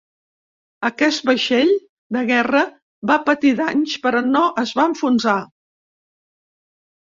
Aquest 0.87 1.27
vaixell 1.29 1.69
de 2.17 2.23
guerra 2.31 2.63
va 3.13 3.19
patir 3.29 3.53
danys 3.61 3.95
però 4.09 4.25
no 4.33 4.45
es 4.65 4.75
va 4.83 4.89
enfonsar. 4.95 5.39